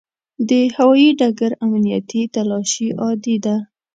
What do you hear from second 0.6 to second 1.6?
هوایي ډګر